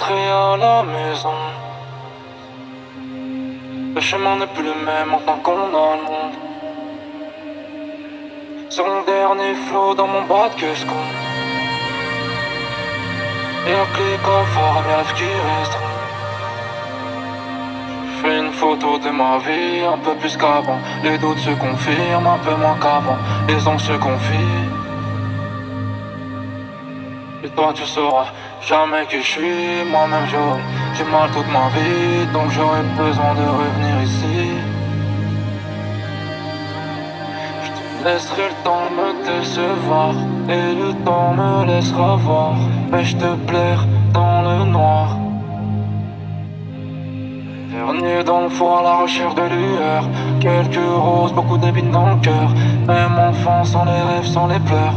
[0.00, 1.34] rentrer à la maison.
[3.94, 6.04] Le chemin n'est plus le même en tant qu'on a le
[8.86, 11.06] mon dernier flot dans mon bras de ce qu'on.
[13.68, 15.78] Et un au fort, bien ce qui reste.
[18.22, 20.78] Fais une photo de ma vie, un peu plus qu'avant.
[21.02, 23.18] Les doutes se confirment, un peu moins qu'avant.
[23.48, 24.68] Les angles se confient.
[27.42, 28.32] Et toi tu sauras
[28.66, 30.26] jamais qui je suis, moi-même
[30.94, 34.48] J'ai mal toute ma vie, donc j'aurais besoin de revenir ici.
[37.64, 40.14] Je te laisserai le temps me décevoir
[40.48, 42.54] Et le temps me laissera voir
[42.90, 45.16] Mais je te plaire dans le noir.
[47.72, 50.04] Dernier dans le à la recherche de lueur
[50.40, 52.50] Quelques roses, beaucoup d'habits dans le cœur
[52.86, 54.94] Même enfant sans les rêves, sans les pleurs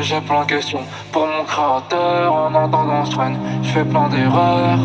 [0.00, 0.80] j'ai plein de questions
[1.12, 3.32] pour mon créateur En entendant ce train,
[3.62, 4.78] je fais plein d'erreurs.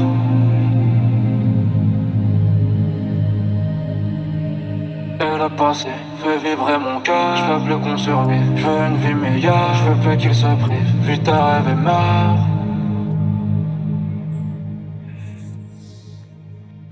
[5.20, 5.89] Et le passé
[6.22, 7.35] fait vibrer mon cœur.
[7.35, 9.74] Je veux plus qu'on survive, je veux une vie meilleure.
[9.75, 12.56] Je veux plus qu'il se prive, vu ta rêve et meurt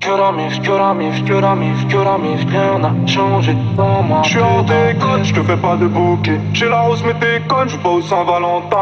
[0.06, 3.58] Que la mif, que la mif, que la mif, que la mif, rien n'a changé
[3.76, 4.22] dans moi.
[4.24, 6.40] Je suis en déconne, je te fais pas de bouquet.
[6.54, 8.78] J'ai la rose, mais déconne, je pas au Saint-Valentin.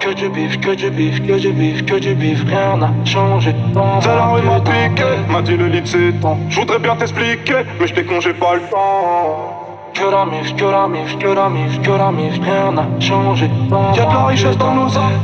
[0.00, 3.54] Que du bif, que du bif, que du bif, que du bif, rien n'a changé
[3.74, 6.38] dans C'est la rue m'a piqué, m'a dit le lit c'est temps.
[6.48, 9.66] Je voudrais bien t'expliquer, mais je déconne, j'ai pas le temps.
[9.92, 13.50] Que la mif, que la mif, que la mif, que la mif, rien n'a changé
[13.68, 15.20] dans Y'a de la richesse dans nos âmes,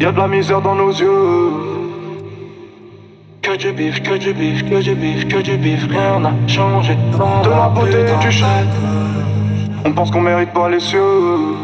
[0.00, 1.79] y'a de la misère dans nos yeux.
[3.50, 6.96] Que du bif, que du bif, que du bif, que du bif, rien n'a changé
[7.18, 8.46] dans De la beauté du chat,
[9.84, 11.56] on pense qu'on mérite pas les cieux.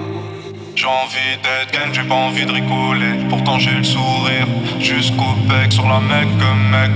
[0.75, 3.25] J'ai envie d'être gang, j'ai pas envie de rigoler.
[3.29, 4.49] Pourtant j'ai le sourire
[4.81, 6.27] jusqu'au bec sur la mec
[6.73, 6.91] mec.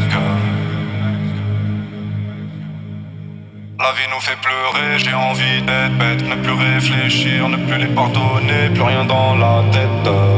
[3.78, 7.94] La vie nous fait pleurer, j'ai envie d'être bête, ne plus réfléchir, ne plus les
[7.94, 10.29] pardonner, plus rien dans la tête.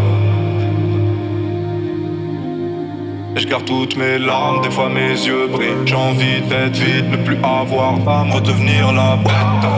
[3.35, 5.87] Et je garde toutes mes larmes, des fois mes yeux brillent.
[5.87, 9.71] J'ai envie d'être vite, ne plus avoir d'âme, redevenir la bête.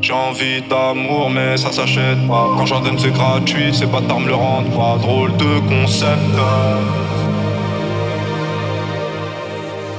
[0.00, 2.46] J'ai envie d'amour, mais ça s'achète pas.
[2.56, 4.96] Quand j'en donne, c'est gratuit, c'est pas tard me le rendre pas.
[5.02, 6.36] Drôle de concept.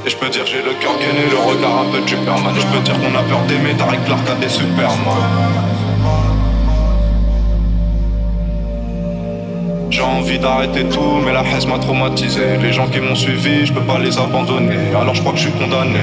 [0.08, 2.56] Et je peux dire j'ai le cœur gainé, le regard un peu de Superman.
[2.58, 5.79] Et je peux dire qu'on a peur d'aimer, t'as Clark a des Superman.
[10.00, 12.56] J'ai envie d'arrêter tout, mais la haine m'a traumatisé.
[12.62, 14.96] Les gens qui m'ont suivi, je peux pas les abandonner.
[14.98, 16.00] Alors je crois que je suis condamné.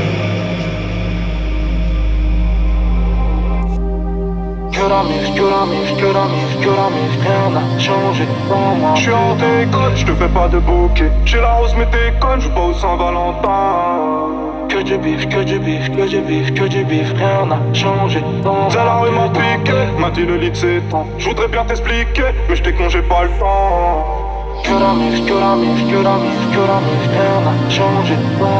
[4.70, 8.24] Que la mif, que la mif, que la mif, que la mif, rien n'a changé
[8.50, 8.92] dans moi.
[8.96, 11.10] Je suis en déconne, je te fais pas de bouquet.
[11.24, 14.25] J'ai la rose, mais déconne, je pas au Saint-Valentin.
[14.76, 18.22] Que du bif, que du bif, que du bif, que du bif, rien n'a changé
[18.44, 21.06] dans la rue m'a de piqué, m'a dit le lit c'est temps.
[21.16, 24.04] Je voudrais bien t'expliquer, mais je déconne, j'ai pas le temps.
[24.62, 28.14] Que la mif, que la mif, que la mif, que la mif, rien n'a changé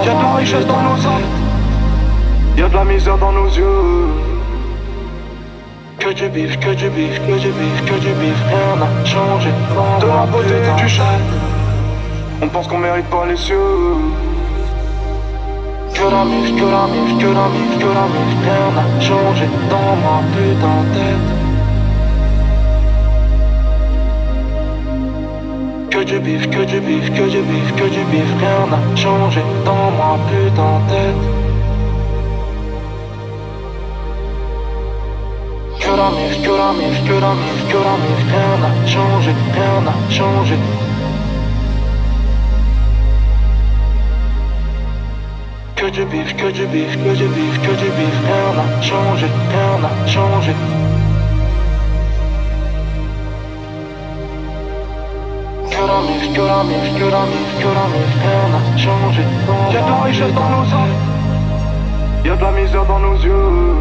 [0.06, 2.56] Y'a de la richesse dans nos de tête.
[2.56, 4.08] y'a de la misère dans nos yeux.
[5.98, 9.50] Que du bif, que du bif, que du bif, que du bif, rien n'a changé
[10.00, 11.02] De la beauté du de chat,
[12.40, 14.25] on pense qu'on mérite pas les cieux.
[15.96, 19.46] Que la mif, que la mif, que la mif, que la mif, rien n'a changé
[19.70, 21.30] dans ma putain tête.
[25.90, 29.42] Que du bif, que du bif, que du bif, que du bif, rien n'a changé
[29.64, 31.22] dans ma putain tête.
[35.80, 39.32] Que la mif, que la mif, que la mif, que la mif, rien n'a changé,
[39.54, 40.56] rien n'a changé.
[45.86, 49.26] Que du bif, que du bif, que du bif, que du bif, rien n'a changé,
[49.52, 50.52] rien n'a changé.
[55.70, 59.22] Que la mif, que la mif, que la mif, que la mif, rien n'a changé.
[59.46, 60.96] dans Y'a de la richesse dans nos âmes,
[62.24, 63.76] y'a de la misère dans nos yeux.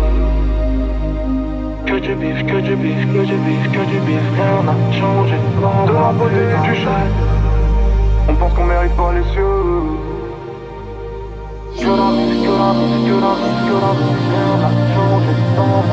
[1.87, 5.37] Que du bif, que du bif, que du bif, que du bif, rien n'a changé.
[5.59, 8.29] dans De la beauté putain du tête.
[8.29, 10.14] on pense qu'on mérite pas les cieux.
[11.77, 15.33] Que la mif, que la mif, que la mif, que la mif, rien n'a changé
[15.55, 15.83] dans